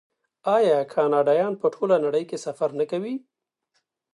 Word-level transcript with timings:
آیا 0.55 0.77
کاناډایان 0.93 1.53
په 1.61 1.67
ټوله 1.75 1.95
نړۍ 2.05 2.23
کې 2.29 2.37
سفر 2.45 2.69
نه 2.79 2.85
کوي؟ 2.91 3.15